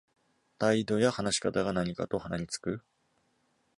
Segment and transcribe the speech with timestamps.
[0.57, 2.81] 態度や話し方が何かと鼻につく